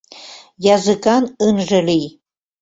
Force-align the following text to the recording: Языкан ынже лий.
Языкан 0.75 1.23
ынже 1.47 1.79
лий. 1.87 2.07